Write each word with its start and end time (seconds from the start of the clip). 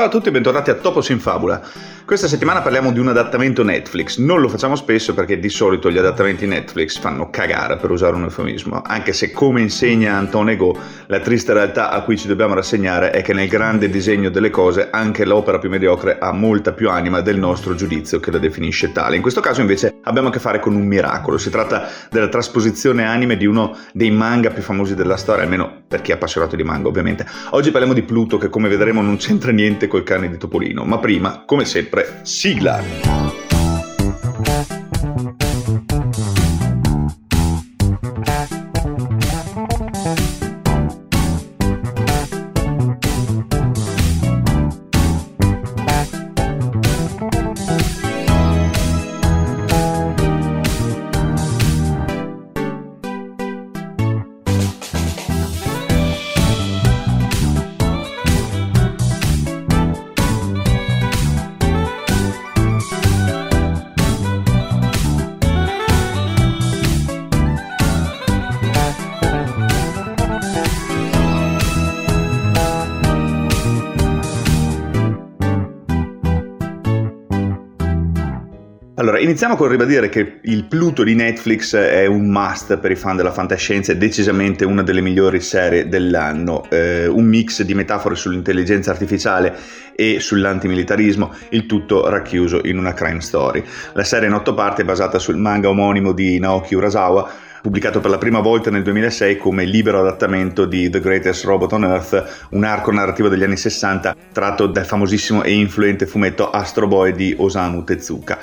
Ciao 0.00 0.08
a 0.08 0.12
tutti 0.12 0.28
e 0.28 0.32
bentornati 0.32 0.70
a 0.70 0.76
Topos 0.76 1.10
in 1.10 1.20
Fabula. 1.20 1.60
Questa 2.06 2.26
settimana 2.26 2.62
parliamo 2.62 2.90
di 2.90 2.98
un 2.98 3.08
adattamento 3.08 3.62
Netflix. 3.62 4.16
Non 4.16 4.40
lo 4.40 4.48
facciamo 4.48 4.74
spesso 4.74 5.12
perché 5.12 5.38
di 5.38 5.50
solito 5.50 5.90
gli 5.90 5.98
adattamenti 5.98 6.46
Netflix 6.46 6.98
fanno 6.98 7.28
cagare, 7.28 7.76
per 7.76 7.90
usare 7.90 8.16
un 8.16 8.22
eufemismo. 8.22 8.82
Anche 8.84 9.12
se, 9.12 9.30
come 9.30 9.60
insegna 9.60 10.16
Anton 10.16 10.48
Ego, 10.48 10.76
la 11.06 11.20
triste 11.20 11.52
realtà 11.52 11.90
a 11.90 12.00
cui 12.00 12.16
ci 12.16 12.26
dobbiamo 12.26 12.54
rassegnare 12.54 13.10
è 13.10 13.20
che 13.22 13.34
nel 13.34 13.46
grande 13.46 13.90
disegno 13.90 14.30
delle 14.30 14.48
cose 14.48 14.88
anche 14.90 15.26
l'opera 15.26 15.58
più 15.58 15.68
mediocre 15.68 16.16
ha 16.18 16.32
molta 16.32 16.72
più 16.72 16.88
anima 16.88 17.20
del 17.20 17.38
nostro 17.38 17.74
giudizio 17.74 18.18
che 18.18 18.30
la 18.30 18.38
definisce 18.38 18.90
tale. 18.92 19.16
In 19.16 19.22
questo 19.22 19.40
caso, 19.40 19.60
invece, 19.60 19.98
abbiamo 20.04 20.28
a 20.28 20.30
che 20.32 20.40
fare 20.40 20.58
con 20.58 20.74
un 20.74 20.86
miracolo. 20.86 21.36
Si 21.36 21.50
tratta 21.50 21.88
della 22.10 22.28
trasposizione 22.28 23.04
anime 23.04 23.36
di 23.36 23.44
uno 23.44 23.76
dei 23.92 24.10
manga 24.10 24.50
più 24.50 24.62
famosi 24.62 24.94
della 24.94 25.16
storia, 25.16 25.44
almeno 25.44 25.82
per 25.86 26.00
chi 26.00 26.10
è 26.10 26.14
appassionato 26.14 26.56
di 26.56 26.64
manga, 26.64 26.88
ovviamente. 26.88 27.24
Oggi 27.50 27.70
parliamo 27.70 27.94
di 27.94 28.02
Pluto, 28.02 28.38
che 28.38 28.48
come 28.48 28.68
vedremo 28.68 29.02
non 29.02 29.16
c'entra 29.16 29.52
niente 29.52 29.86
col 29.90 30.04
cane 30.04 30.30
di 30.30 30.38
Topolino, 30.38 30.84
ma 30.84 30.98
prima, 30.98 31.42
come 31.44 31.64
sempre, 31.64 32.20
sigla! 32.22 33.49
Allora, 79.00 79.18
iniziamo 79.18 79.56
con 79.56 79.68
ribadire 79.68 80.10
che 80.10 80.40
il 80.42 80.66
Pluto 80.66 81.02
di 81.04 81.14
Netflix 81.14 81.74
è 81.74 82.04
un 82.04 82.26
must 82.26 82.76
per 82.76 82.90
i 82.90 82.96
fan 82.96 83.16
della 83.16 83.32
fantascienza, 83.32 83.92
è 83.92 83.96
decisamente 83.96 84.66
una 84.66 84.82
delle 84.82 85.00
migliori 85.00 85.40
serie 85.40 85.88
dell'anno, 85.88 86.68
eh, 86.68 87.06
un 87.06 87.24
mix 87.24 87.62
di 87.62 87.72
metafore 87.72 88.14
sull'intelligenza 88.14 88.90
artificiale 88.90 89.56
e 89.96 90.20
sull'antimilitarismo, 90.20 91.32
il 91.48 91.64
tutto 91.64 92.10
racchiuso 92.10 92.60
in 92.64 92.76
una 92.76 92.92
crime 92.92 93.22
story. 93.22 93.64
La 93.94 94.04
serie 94.04 94.28
in 94.28 94.34
otto 94.34 94.52
parti 94.52 94.82
è 94.82 94.84
basata 94.84 95.18
sul 95.18 95.38
manga 95.38 95.70
omonimo 95.70 96.12
di 96.12 96.38
Naoki 96.38 96.74
Urasawa, 96.74 97.26
pubblicato 97.62 98.00
per 98.00 98.10
la 98.10 98.18
prima 98.18 98.40
volta 98.40 98.70
nel 98.70 98.82
2006 98.82 99.36
come 99.38 99.64
libero 99.64 100.00
adattamento 100.00 100.64
di 100.66 100.90
The 100.90 101.00
Greatest 101.00 101.44
Robot 101.44 101.72
on 101.72 101.84
Earth, 101.84 102.48
un 102.50 102.64
arco 102.64 102.90
narrativo 102.90 103.28
degli 103.28 103.44
anni 103.44 103.56
60 103.56 104.14
tratto 104.32 104.66
dal 104.66 104.84
famosissimo 104.84 105.42
e 105.42 105.52
influente 105.52 106.06
fumetto 106.06 106.50
Astro 106.50 106.86
Boy 106.86 107.12
di 107.12 107.34
Osamu 107.38 107.84
Tezuka. 107.84 108.38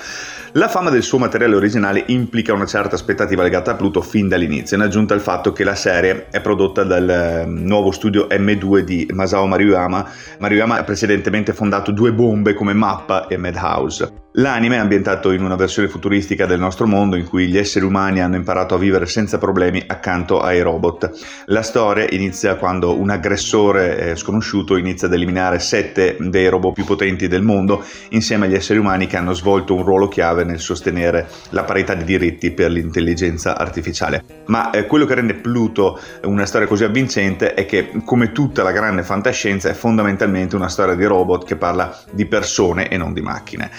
La 0.54 0.70
fama 0.70 0.90
del 0.90 1.04
suo 1.04 1.18
materiale 1.18 1.56
originale 1.56 2.04
implica 2.08 2.54
una 2.54 2.66
certa 2.66 2.96
aspettativa 2.96 3.44
legata 3.44 3.72
a 3.72 3.76
Pluto 3.76 4.02
fin 4.02 4.30
dall'inizio, 4.30 4.78
in 4.78 4.84
aggiunta 4.84 5.14
al 5.14 5.20
fatto 5.20 5.52
che 5.52 5.66
la 5.66 5.76
serie 5.76 6.28
è 6.32 6.40
prodotta 6.40 6.84
dal 6.84 7.10
ehm, 7.10 7.64
nuovo 7.66 7.92
studio 7.92 8.28
M2 8.28 8.80
di 8.80 9.08
Masao 9.12 9.46
Maruyama. 9.46 10.10
Maruyama 10.40 10.78
ha 10.78 10.84
precedentemente 10.84 11.52
fondato 11.54 11.92
due 11.92 12.14
bombe 12.14 12.54
come 12.54 12.74
Mappa 12.74 13.28
e 13.28 13.36
Madhouse. 13.36 14.27
L'anime 14.40 14.76
è 14.76 14.80
ambientato 14.80 15.32
in 15.32 15.44
una 15.44 15.56
versione 15.56 15.88
futuristica 15.88 16.46
del 16.46 16.60
nostro 16.60 16.86
mondo 16.86 17.16
in 17.16 17.26
cui 17.26 17.48
gli 17.48 17.58
esseri 17.58 17.86
umani 17.86 18.22
hanno 18.22 18.36
imparato 18.36 18.76
a 18.76 18.78
vivere 18.78 19.08
senza 19.08 19.40
problemi 19.40 19.84
accanto 19.88 20.42
ai 20.42 20.62
robot. 20.62 21.10
La 21.46 21.64
storia 21.64 22.06
inizia 22.12 22.56
quando 22.56 22.96
un 23.00 23.10
aggressore 23.10 23.98
eh, 23.98 24.16
sconosciuto 24.16 24.78
inizia 24.78 25.08
ad 25.08 25.16
eliminare 25.16 25.58
sette 25.58 26.18
dei 26.20 26.50
robot 26.50 26.74
più 26.74 26.86
potenti 26.86 27.28
del 27.28 27.42
mondo 27.42 27.84
insieme 28.10 28.46
agli 28.46 28.54
esseri 28.54 28.78
umani 28.78 29.08
che 29.08 29.18
hanno 29.18 29.34
svolto 29.34 29.74
un 29.74 29.84
ruolo 29.84 30.08
chiave 30.08 30.44
nel 30.44 30.60
sostenere 30.60 31.28
la 31.50 31.64
parità 31.64 31.96
di 31.96 32.04
diritti 32.04 32.52
per 32.52 32.70
l'intelligenza 32.70 33.58
artificiale. 33.58 34.24
Ma 34.46 34.70
eh, 34.70 34.86
quello 34.86 35.06
che 35.06 35.16
rende 35.16 35.34
Pluto 35.34 36.00
una 36.26 36.46
storia 36.46 36.68
così 36.68 36.84
avvincente 36.84 37.56
è 37.56 37.66
che 37.66 37.90
come 38.06 38.32
tutta 38.34 38.62
la 38.62 38.72
grande 38.72 39.02
fantascienza 39.02 39.70
è 39.70 39.74
fondamentalmente 39.74 40.56
una 40.56 40.70
storia 40.70 40.94
di 40.94 41.06
robot 41.06 41.44
che 41.44 41.56
parla 41.56 41.98
di 42.12 42.28
persone 42.28 42.88
e 42.88 42.98
non 42.98 43.14
di 43.14 43.22
macchine 43.22 43.72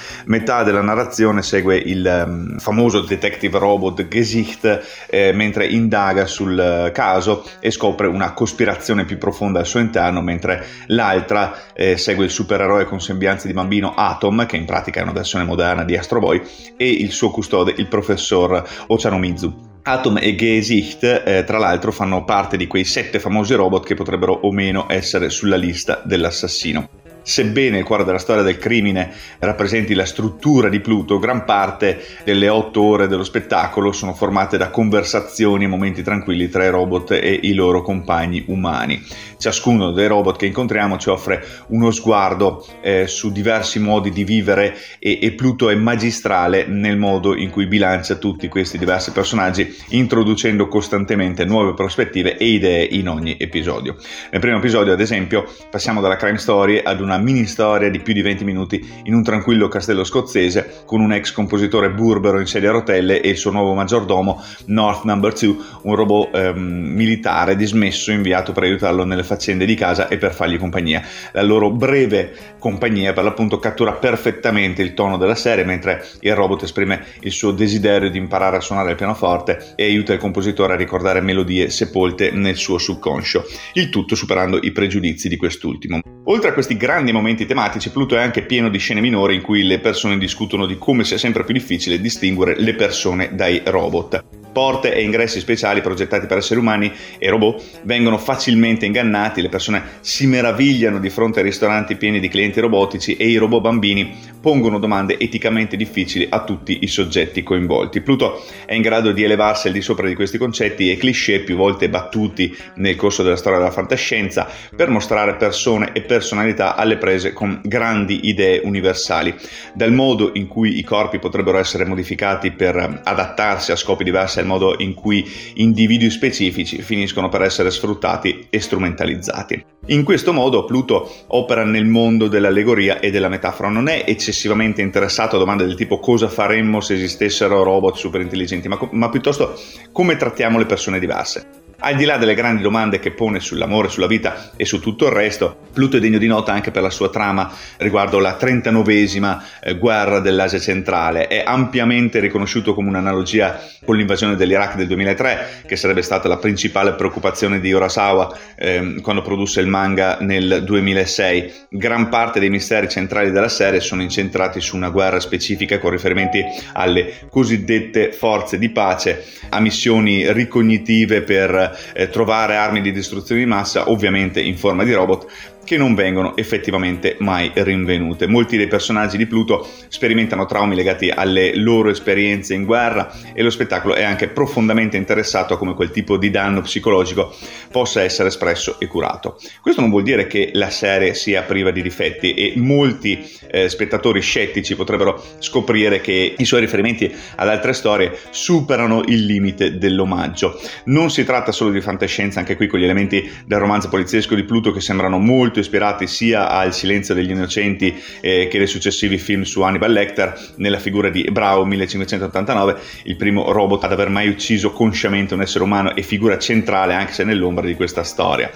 metà 0.49 0.63
della 0.63 0.81
narrazione 0.81 1.43
segue 1.43 1.77
il 1.77 2.25
um, 2.27 2.59
famoso 2.59 3.03
detective 3.03 3.59
robot 3.59 4.09
Gesicht 4.09 5.07
eh, 5.11 5.33
mentre 5.33 5.67
indaga 5.67 6.25
sul 6.25 6.87
uh, 6.87 6.91
caso 6.91 7.45
e 7.61 7.71
scopre 7.71 8.07
una 8.07 8.33
cospirazione 8.33 9.05
più 9.05 9.19
profonda 9.19 9.59
al 9.59 9.67
suo 9.67 9.81
interno, 9.81 10.23
mentre 10.23 10.65
l'altra 10.87 11.55
eh, 11.75 11.99
segue 11.99 12.25
il 12.25 12.31
supereroe 12.31 12.87
con 12.87 12.99
sembianze 12.99 13.47
di 13.47 13.53
bambino 13.53 13.93
Atom, 13.95 14.47
che 14.47 14.57
in 14.57 14.65
pratica 14.65 15.01
è 15.01 15.03
una 15.03 15.13
versione 15.13 15.45
moderna 15.45 15.85
di 15.85 15.99
Astro 15.99 16.19
Boy, 16.19 16.41
e 16.79 16.89
il 16.89 17.13
suo 17.13 17.31
custode, 17.31 17.75
il 17.77 17.87
professor 17.87 18.67
Ochanomizu. 18.87 19.67
Atom 19.83 20.19
e 20.19 20.35
Gesicht, 20.35 21.05
eh, 21.05 21.45
tra 21.45 21.59
l'altro, 21.59 21.93
fanno 21.93 22.25
parte 22.25 22.57
di 22.57 22.67
quei 22.67 22.85
sette 22.85 23.21
famosi 23.21 23.55
robot 23.55 23.85
che 23.87 23.95
potrebbero 23.95 24.33
o 24.33 24.53
meno 24.53 24.87
essere 24.89 25.29
sulla 25.29 25.57
lista 25.57 26.01
dell'assassino. 26.05 26.89
Sebbene 27.29 27.77
il 27.77 27.85
cuore 27.85 28.05
della 28.05 28.17
storia 28.17 28.43
del 28.43 28.57
crimine 28.57 29.13
rappresenti 29.41 29.93
la 29.93 30.07
struttura 30.07 30.71
di 30.71 30.81
Pluto, 30.81 31.19
gran 31.19 31.45
parte 31.45 32.03
delle 32.25 32.49
otto 32.49 32.81
ore 32.81 33.07
dello 33.07 33.23
spettacolo 33.23 33.93
sono 33.93 34.15
formate 34.15 34.57
da 34.57 34.71
conversazioni 34.71 35.65
e 35.65 35.67
momenti 35.67 36.03
tranquilli 36.03 36.49
tra 36.49 36.65
i 36.65 36.71
robot 36.71 37.11
e 37.11 37.39
i 37.43 37.53
loro 37.53 37.83
compagni 37.83 38.45
umani. 38.47 39.05
Ciascuno 39.37 39.93
dei 39.93 40.07
robot 40.07 40.39
che 40.39 40.47
incontriamo 40.47 40.97
ci 40.97 41.11
offre 41.11 41.45
uno 41.69 41.91
sguardo 41.91 42.67
eh, 42.81 43.07
su 43.07 43.31
diversi 43.31 43.79
modi 43.79 44.11
di 44.11 44.25
vivere 44.25 44.75
e, 44.99 45.19
e 45.21 45.33
Pluto 45.33 45.69
è 45.69 45.75
magistrale 45.75 46.65
nel 46.67 46.97
modo 46.97 47.37
in 47.37 47.51
cui 47.51 47.67
bilancia 47.67 48.15
tutti 48.15 48.49
questi 48.49 48.79
diversi 48.79 49.13
personaggi, 49.13 49.71
introducendo 49.91 50.67
costantemente 50.67 51.45
nuove 51.45 51.75
prospettive 51.75 52.39
e 52.39 52.47
idee 52.47 52.85
in 52.85 53.07
ogni 53.07 53.37
episodio. 53.39 53.97
Nel 54.31 54.41
primo 54.41 54.57
episodio, 54.57 54.95
ad 54.95 55.01
esempio, 55.01 55.45
passiamo 55.71 56.01
dalla 56.01 56.17
crime 56.17 56.39
story 56.39 56.81
ad 56.83 57.03
una 57.03 57.17
mini 57.19 57.47
storia 57.47 57.91
di 57.91 58.01
più 58.01 58.13
di 58.13 58.23
20 58.23 58.45
minuti 58.45 58.87
in 59.05 59.15
un 59.15 59.23
tranquillo 59.23 59.69
castello 59.69 60.05
scozzese 60.05 60.83
con 60.85 61.01
un 61.01 61.13
ex 61.13 61.33
compositore 61.33 61.91
burbero 61.91 62.41
in 62.41 62.47
sedia 62.47 62.71
a 62.71 62.73
rotelle 62.73 63.21
e 63.21 63.31
il 63.31 63.37
suo 63.37 63.51
nuovo 63.51 63.75
maggiordomo 63.75 64.43
North 64.67 65.05
Number 65.05 65.33
2, 65.33 65.57
un 65.83 65.95
robot 65.95 66.35
ehm, 66.35 66.59
militare 66.59 67.57
dismesso 67.57 68.11
inviato 68.11 68.53
per 68.53 68.65
aiutarlo 68.65 69.05
nelle 69.05 69.25
faccende 69.25 69.65
di 69.65 69.75
casa 69.75 70.09
e 70.09 70.19
per 70.19 70.33
fargli 70.33 70.59
compagnia. 70.59 71.03
La 71.33 71.43
loro 71.43 71.71
breve 71.71 72.33
compagnia 72.59 73.13
per 73.13 73.25
l'appunto 73.25 73.59
cattura 73.59 73.93
perfettamente 73.93 74.83
il 74.83 74.95
tono 74.95 75.17
della 75.17 75.35
serie 75.35 75.65
mentre 75.65 76.05
il 76.21 76.35
robot 76.35 76.63
esprime 76.63 77.05
il 77.21 77.33
suo 77.33 77.53
desiderio 77.53 78.11
di 78.11 78.19
imparare 78.19 78.57
a 78.57 78.61
suonare 78.61 78.91
il 78.91 78.97
pianoforte 78.97 79.75
e 79.77 79.85
aiuta 79.85 80.13
il 80.13 80.19
compositore 80.19 80.75
a 80.75 80.77
ricordare 80.77 81.21
melodie 81.21 81.71
sepolte 81.71 82.31
nel 82.31 82.57
suo 82.57 82.79
subconscio, 82.79 83.45
il 83.75 83.91
tutto 83.91 84.15
superando 84.15 84.59
i 84.61 84.73
pregiudizi 84.73 85.29
di 85.29 85.37
quest'ultimo. 85.37 86.18
Oltre 86.31 86.51
a 86.51 86.53
questi 86.53 86.77
grandi 86.77 87.11
momenti 87.11 87.47
tematici, 87.47 87.91
Pluto 87.91 88.15
è 88.15 88.21
anche 88.21 88.43
pieno 88.43 88.69
di 88.69 88.77
scene 88.77 89.01
minori 89.01 89.35
in 89.35 89.41
cui 89.41 89.63
le 89.63 89.79
persone 89.79 90.19
discutono 90.19 90.67
di 90.67 90.77
come 90.77 91.03
sia 91.05 91.17
sempre 91.17 91.43
più 91.43 91.55
difficile 91.55 91.99
distinguere 92.03 92.55
le 92.61 92.75
persone 92.75 93.35
dai 93.35 93.63
robot. 93.65 94.38
Porte 94.53 94.95
e 94.95 95.03
ingressi 95.03 95.41
speciali 95.41 95.81
progettati 95.81 96.27
per 96.27 96.39
esseri 96.39 96.61
umani 96.61 96.93
e 97.19 97.29
robot 97.29 97.81
vengono 97.83 98.19
facilmente 98.19 98.87
ingannati, 98.87 99.43
le 99.43 99.49
persone 99.49 99.83
si 100.01 100.27
meravigliano 100.27 100.99
di 100.99 101.11
fronte 101.11 101.41
ai 101.41 101.45
ristoranti 101.45 101.97
pieni 101.97 102.21
di 102.21 102.29
clienti 102.29 102.61
robotici 102.61 103.17
e 103.17 103.27
i 103.27 103.37
robot 103.37 103.61
bambini 103.61 104.17
pongono 104.41 104.79
domande 104.79 105.19
eticamente 105.19 105.77
difficili 105.77 106.27
a 106.29 106.45
tutti 106.45 106.79
i 106.83 106.87
soggetti 106.87 107.43
coinvolti. 107.43 108.01
Pluto 108.01 108.45
è 108.67 108.75
in 108.75 108.83
grado 108.83 109.13
di 109.13 109.23
elevarsi 109.23 109.67
al 109.67 109.73
di 109.73 109.83
sopra 109.83 110.07
di 110.09 110.15
questi 110.15 110.39
concetti 110.39 110.91
e 110.91 110.97
cliché 110.97 111.41
più 111.41 111.57
volte 111.57 111.89
battuti 111.89 112.57
nel 112.77 112.97
corso 112.97 113.23
della 113.23 113.37
storia 113.37 113.59
della 113.59 113.71
fantascienza 113.71 114.49
per 114.75 114.89
mostrare 114.89 115.37
persone 115.37 115.91
e 115.93 116.03
personalità 116.03 116.75
alle 116.75 116.97
prese 116.97 117.33
con 117.33 117.61
grandi 117.63 118.29
idee 118.29 118.61
universali, 118.65 119.35
dal 119.75 119.93
modo 119.93 120.31
in 120.35 120.47
cui 120.47 120.79
i 120.79 120.85
corpi 120.85 121.19
potrebbero 121.19 121.59
essere 121.59 121.85
modificati 121.85 122.51
per 122.53 123.01
adattarsi 123.05 123.73
a 123.73 123.77
scopi 123.77 124.05
diversi 124.05 124.38
al 124.39 124.47
modo 124.47 124.75
in 124.79 124.95
cui 124.95 125.25
individui 125.55 126.11
specifici 126.11 126.83
finiscono 126.83 127.29
per 127.29 127.43
essere 127.43 127.71
sfruttati 127.71 128.47
e 128.51 128.61
strumentalizzati. 128.61 129.65
In 129.87 130.05
questo 130.05 130.33
modo 130.33 130.65
Pluto 130.65 131.11
opera 131.29 131.65
nel 131.65 131.87
mondo 131.87 132.29
dell'allegoria 132.29 133.01
e 133.01 133.11
della 133.11 133.29
metafora, 133.29 133.69
non 133.69 133.89
è 133.89 134.05
eccessivamente 134.07 134.83
interessato 134.83 135.37
a 135.37 135.39
domande 135.39 135.65
del 135.65 135.77
tipo 135.77 135.99
cosa 135.99 136.29
faremmo 136.29 136.81
se 136.81 136.95
esistessero 136.95 137.63
robot 137.63 137.97
super 137.97 138.21
intelligenti, 138.21 138.69
ma, 138.69 138.79
ma 138.93 139.09
piuttosto 139.09 139.59
come 139.93 140.17
trattiamo 140.17 140.59
le 140.59 140.67
persone 140.67 140.99
diverse. 140.99 141.68
Al 141.81 141.95
di 141.95 142.05
là 142.05 142.17
delle 142.17 142.35
grandi 142.35 142.61
domande 142.61 142.99
che 142.99 143.13
pone 143.13 143.39
sull'amore, 143.39 143.89
sulla 143.89 144.09
vita 144.09 144.51
e 144.57 144.65
su 144.65 144.81
tutto 144.81 145.07
il 145.07 145.13
resto, 145.13 145.67
Pluto 145.73 145.97
è 145.97 146.01
degno 146.01 146.19
di 146.19 146.27
nota 146.27 146.53
anche 146.53 146.73
per 146.73 146.83
la 146.83 146.91
sua 146.91 147.09
trama 147.09 147.53
riguardo 147.77 148.19
la 148.19 148.37
39esima 148.37 149.41
eh, 149.63 149.79
guerra 149.79 150.19
dell'Asia 150.19 150.59
centrale. 150.59 151.29
È 151.29 151.45
ampiamente 151.47 152.19
riconosciuto 152.19 152.75
come 152.75 152.89
un'analogia 152.89 153.61
con 153.85 153.97
l'invasione 153.97 154.35
dell'Iraq 154.35 154.75
del 154.75 154.89
2003, 154.89 155.63
che 155.67 155.77
sarebbe 155.77 156.03
stata 156.03 156.27
la 156.27 156.39
principale 156.39 156.95
preoccupazione 156.95 157.61
di 157.61 157.71
Urasawa 157.71 158.37
eh, 158.57 158.97
quando 159.01 159.23
produsse 159.23 159.61
il 159.61 159.69
manga 159.69 160.19
nel 160.21 160.65
2006. 160.65 161.53
Gran 161.71 162.09
parte 162.09 162.41
dei 162.41 162.51
misteri 162.51 162.89
centrali 162.89 163.31
della 163.31 163.49
serie 163.49 163.79
sono 163.79 164.03
incentrati 164.03 164.61
su 164.61 164.75
una 164.75 164.91
guerra 164.91 165.21
specifica 165.21 165.79
con 165.79 165.93
riferimenti 165.93 166.43
alle 166.73 167.21
cosiddette 167.31 168.11
forze 168.11 168.59
di 168.59 168.71
pace, 168.71 169.25
a 169.51 169.61
missioni 169.61 170.33
ricognitive 170.33 171.23
per 171.23 171.67
eh, 171.93 172.09
trovare 172.09 172.57
armi 172.57 172.81
di 172.81 172.93
distruzione 172.93 173.41
di 173.41 173.47
massa, 173.47 173.91
ovviamente 173.91 174.41
in 174.41 174.57
forma 174.57 174.85
di 174.85 174.93
robot, 174.93 175.27
che 175.69 175.77
non 175.77 175.95
vengono 175.95 176.35
effettivamente 176.35 177.17
mai 177.19 177.51
rinvenute. 177.53 178.27
Molti 178.27 178.57
dei 178.57 178.69
personaggi 178.69 179.19
di 179.19 179.27
Pluto 179.27 179.69
sperimentano 179.89 180.47
traumi 180.47 180.75
legati 180.75 181.11
alle 181.11 181.55
loro 181.57 181.91
esperienze 181.91 182.55
in 182.55 182.65
guerra 182.65 183.13
e 183.35 183.43
lo 183.43 183.51
spettacolo 183.51 183.93
è 183.93 184.03
anche 184.03 184.29
profondamente 184.29 184.97
interessato 184.97 185.53
a 185.53 185.59
come 185.59 185.75
quel 185.75 185.91
tipo 185.91 186.17
di 186.17 186.31
danno 186.31 186.63
psicologico 186.63 187.35
possa 187.71 188.01
essere 188.01 188.29
espresso 188.29 188.81
e 188.81 188.87
curato. 188.87 189.39
Questo 189.61 189.83
non 189.83 189.91
vuol 189.91 190.05
dire 190.05 190.27
che 190.27 190.53
la 190.55 190.71
serie 190.71 191.13
sia 191.13 191.43
priva 191.43 191.71
di 191.71 191.83
difetti 191.83 192.33
e 192.33 192.55
molti 192.57 193.31
eh, 193.51 193.69
spettatori 193.69 194.23
scettici 194.23 194.75
potrebbero 194.75 195.23
scoprire 195.39 196.01
che 196.01 196.35
i 196.35 196.45
suoi 196.47 196.61
riferimenti 196.61 197.15
ad 197.37 197.47
altre 197.47 197.75
storie 197.75 198.19
superano 198.31 199.03
il 199.05 199.23
limite 199.23 199.77
dell'omaggio. 199.77 200.59
Non 200.85 201.11
si 201.11 201.25
tratta 201.25 201.53
solo 201.53 201.73
di 201.73 201.83
fantascienza, 201.83 202.39
anche 202.39 202.57
qui 202.57 202.69
con 202.69 202.81
gli 202.81 202.85
elementi 202.85 203.31
del 203.45 203.59
romanzo 203.59 203.91
poliziesco 203.91 204.35
di 204.35 204.45
Pluto 204.45 204.73
che 204.73 204.81
sembrano 204.81 205.19
molto 205.19 205.57
molto 205.59 205.61
ispirati 205.61 206.07
sia 206.07 206.49
al 206.49 206.73
Silenzio 206.73 207.15
degli 207.15 207.31
Innocenti 207.31 208.01
eh, 208.21 208.49
che 208.49 208.59
ai 208.59 208.67
successivi 208.67 209.19
film 209.19 209.43
su 209.43 209.63
Hannibal 209.63 209.91
Lecter, 209.91 210.39
nella 210.57 210.79
figura 210.79 211.09
di 211.09 211.25
Bravo 211.31 211.65
1589, 211.65 212.77
il 213.05 213.17
primo 213.17 213.51
robot 213.51 213.85
ad 213.85 213.93
aver 213.93 214.09
mai 214.09 214.29
ucciso 214.29 214.71
consciamente 214.73 215.35
un 215.35 215.43
essere 215.43 215.65
umano 215.65 215.95
e 215.95 216.03
figura 216.03 216.39
centrale 216.39 216.95
anche 216.95 217.13
se 217.13 217.25
nell'ombra 217.25 217.67
di 217.67 217.75
questa 217.75 218.05
storia. 218.05 218.51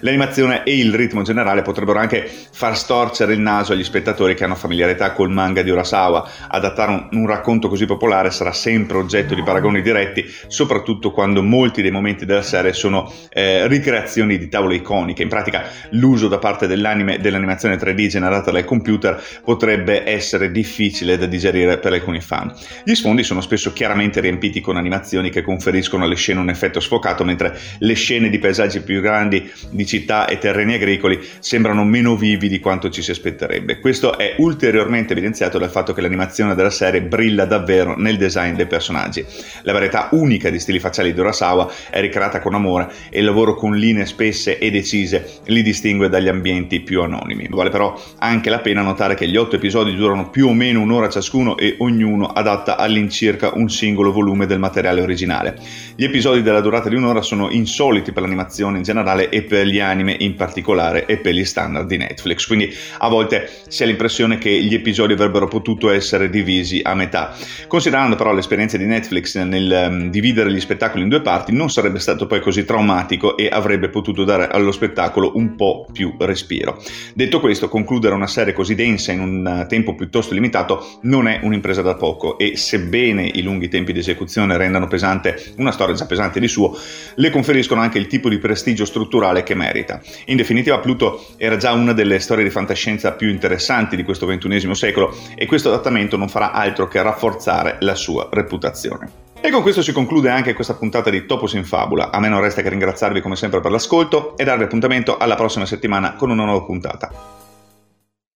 L'animazione 0.00 0.64
e 0.64 0.76
il 0.76 0.94
ritmo 0.94 1.22
generale 1.22 1.62
potrebbero 1.62 1.98
anche 1.98 2.28
far 2.50 2.76
storcere 2.76 3.32
il 3.34 3.40
naso 3.40 3.72
agli 3.72 3.84
spettatori 3.84 4.34
che 4.34 4.44
hanno 4.44 4.54
familiarità 4.54 5.12
col 5.12 5.30
manga 5.30 5.62
di 5.62 5.70
Urasawa. 5.70 6.28
Adattare 6.48 6.90
un, 6.90 7.08
un 7.12 7.26
racconto 7.26 7.68
così 7.68 7.86
popolare 7.86 8.30
sarà 8.30 8.52
sempre 8.52 8.98
oggetto 8.98 9.34
di 9.34 9.42
paragoni 9.42 9.82
diretti, 9.82 10.24
soprattutto 10.48 11.10
quando 11.12 11.42
molti 11.42 11.82
dei 11.82 11.90
momenti 11.90 12.24
della 12.24 12.42
serie 12.42 12.72
sono 12.72 13.12
eh, 13.30 13.66
ricreazioni 13.68 14.38
di 14.38 14.48
tavole 14.48 14.76
iconiche. 14.76 15.22
In 15.22 15.28
pratica 15.28 15.64
l'uso 15.90 16.28
da 16.28 16.38
parte 16.38 16.47
parte 16.48 16.66
dell'anime 16.66 17.18
dell'animazione 17.18 17.76
3D 17.76 18.06
generata 18.06 18.50
dal 18.50 18.64
computer 18.64 19.22
potrebbe 19.44 20.08
essere 20.08 20.50
difficile 20.50 21.18
da 21.18 21.26
digerire 21.26 21.76
per 21.76 21.92
alcuni 21.92 22.22
fan. 22.22 22.50
Gli 22.84 22.94
sfondi 22.94 23.22
sono 23.22 23.42
spesso 23.42 23.74
chiaramente 23.74 24.20
riempiti 24.20 24.62
con 24.62 24.78
animazioni 24.78 25.28
che 25.28 25.42
conferiscono 25.42 26.04
alle 26.04 26.14
scene 26.14 26.40
un 26.40 26.48
effetto 26.48 26.80
sfocato, 26.80 27.22
mentre 27.22 27.54
le 27.80 27.92
scene 27.92 28.30
di 28.30 28.38
paesaggi 28.38 28.80
più 28.80 29.02
grandi, 29.02 29.50
di 29.70 29.84
città 29.84 30.26
e 30.26 30.38
terreni 30.38 30.72
agricoli 30.72 31.20
sembrano 31.38 31.84
meno 31.84 32.16
vivi 32.16 32.48
di 32.48 32.60
quanto 32.60 32.88
ci 32.88 33.02
si 33.02 33.10
aspetterebbe. 33.10 33.78
Questo 33.78 34.16
è 34.16 34.36
ulteriormente 34.38 35.12
evidenziato 35.12 35.58
dal 35.58 35.70
fatto 35.70 35.92
che 35.92 36.00
l'animazione 36.00 36.54
della 36.54 36.70
serie 36.70 37.02
brilla 37.02 37.44
davvero 37.44 37.94
nel 37.94 38.16
design 38.16 38.54
dei 38.54 38.66
personaggi. 38.66 39.22
La 39.64 39.72
varietà 39.74 40.08
unica 40.12 40.48
di 40.48 40.58
stili 40.58 40.78
facciali 40.78 41.12
di 41.12 41.20
Urasawa 41.20 41.70
è 41.90 42.00
ricreata 42.00 42.40
con 42.40 42.54
amore 42.54 42.88
e 43.10 43.18
il 43.18 43.26
lavoro 43.26 43.54
con 43.54 43.76
linee 43.76 44.06
spesse 44.06 44.56
e 44.56 44.70
decise 44.70 45.40
li 45.44 45.60
distingue 45.62 46.08
dagli 46.08 46.28
ambienti 46.28 46.36
ambienti 46.38 46.80
più 46.80 47.02
anonimi. 47.02 47.46
Vale 47.50 47.70
però 47.70 48.00
anche 48.18 48.48
la 48.50 48.60
pena 48.60 48.82
notare 48.82 49.14
che 49.14 49.28
gli 49.28 49.36
otto 49.36 49.56
episodi 49.56 49.94
durano 49.94 50.30
più 50.30 50.48
o 50.48 50.54
meno 50.54 50.80
un'ora 50.80 51.08
ciascuno 51.08 51.56
e 51.56 51.76
ognuno 51.78 52.26
adatta 52.26 52.76
all'incirca 52.76 53.52
un 53.54 53.68
singolo 53.68 54.12
volume 54.12 54.46
del 54.46 54.58
materiale 54.58 55.02
originale. 55.02 55.58
Gli 55.94 56.04
episodi 56.04 56.42
della 56.42 56.60
durata 56.60 56.88
di 56.88 56.96
un'ora 56.96 57.22
sono 57.22 57.50
insoliti 57.50 58.12
per 58.12 58.22
l'animazione 58.22 58.78
in 58.78 58.84
generale 58.84 59.28
e 59.28 59.42
per 59.42 59.66
gli 59.66 59.80
anime 59.80 60.16
in 60.18 60.34
particolare 60.34 61.06
e 61.06 61.18
per 61.18 61.34
gli 61.34 61.44
standard 61.44 61.86
di 61.86 61.96
Netflix, 61.96 62.46
quindi 62.46 62.72
a 62.98 63.08
volte 63.08 63.50
si 63.68 63.82
ha 63.82 63.86
l'impressione 63.86 64.38
che 64.38 64.50
gli 64.50 64.74
episodi 64.74 65.12
avrebbero 65.12 65.48
potuto 65.48 65.90
essere 65.90 66.30
divisi 66.30 66.80
a 66.82 66.94
metà. 66.94 67.34
Considerando 67.66 68.16
però 68.16 68.32
l'esperienza 68.32 68.76
di 68.76 68.86
Netflix 68.86 69.36
nel 69.38 69.88
um, 69.90 70.10
dividere 70.10 70.52
gli 70.52 70.60
spettacoli 70.60 71.02
in 71.02 71.08
due 71.08 71.20
parti, 71.20 71.52
non 71.52 71.70
sarebbe 71.70 71.98
stato 71.98 72.26
poi 72.26 72.40
così 72.40 72.64
traumatico 72.64 73.36
e 73.36 73.48
avrebbe 73.50 73.88
potuto 73.88 74.24
dare 74.24 74.48
allo 74.48 74.72
spettacolo 74.72 75.32
un 75.34 75.56
po' 75.56 75.86
più 75.92 76.14
respiro. 76.28 76.80
Detto 77.14 77.40
questo, 77.40 77.68
concludere 77.68 78.14
una 78.14 78.26
serie 78.26 78.52
così 78.52 78.74
densa 78.74 79.12
in 79.12 79.20
un 79.20 79.46
eh, 79.46 79.66
tempo 79.66 79.94
piuttosto 79.94 80.34
limitato 80.34 80.86
non 81.02 81.26
è 81.26 81.40
un'impresa 81.42 81.82
da 81.82 81.94
poco 81.94 82.38
e 82.38 82.56
sebbene 82.56 83.30
i 83.34 83.42
lunghi 83.42 83.68
tempi 83.68 83.92
di 83.92 83.98
esecuzione 83.98 84.56
rendano 84.56 84.86
pesante 84.86 85.54
una 85.56 85.72
storia 85.72 85.94
già 85.94 86.06
pesante 86.06 86.38
di 86.40 86.48
suo, 86.48 86.76
le 87.16 87.30
conferiscono 87.30 87.80
anche 87.80 87.98
il 87.98 88.06
tipo 88.06 88.28
di 88.28 88.38
prestigio 88.38 88.84
strutturale 88.84 89.42
che 89.42 89.54
merita. 89.54 90.00
In 90.26 90.36
definitiva, 90.36 90.78
Pluto 90.78 91.26
era 91.36 91.56
già 91.56 91.72
una 91.72 91.92
delle 91.92 92.18
storie 92.20 92.44
di 92.44 92.50
fantascienza 92.50 93.12
più 93.12 93.28
interessanti 93.28 93.96
di 93.96 94.04
questo 94.04 94.26
ventunesimo 94.26 94.74
secolo 94.74 95.16
e 95.34 95.46
questo 95.46 95.68
adattamento 95.68 96.16
non 96.16 96.28
farà 96.28 96.52
altro 96.52 96.88
che 96.88 97.02
rafforzare 97.02 97.78
la 97.80 97.94
sua 97.94 98.28
reputazione. 98.30 99.27
E 99.40 99.50
con 99.50 99.62
questo 99.62 99.82
si 99.82 99.92
conclude 99.92 100.30
anche 100.30 100.52
questa 100.52 100.74
puntata 100.74 101.10
di 101.10 101.24
Topos 101.24 101.52
in 101.54 101.64
Fabula. 101.64 102.10
A 102.10 102.18
me 102.18 102.28
non 102.28 102.40
resta 102.40 102.60
che 102.60 102.68
ringraziarvi 102.68 103.20
come 103.20 103.36
sempre 103.36 103.60
per 103.60 103.70
l'ascolto 103.70 104.36
e 104.36 104.42
darvi 104.42 104.64
appuntamento 104.64 105.16
alla 105.16 105.36
prossima 105.36 105.64
settimana 105.64 106.14
con 106.14 106.30
una 106.30 106.44
nuova 106.44 106.64
puntata. 106.64 107.47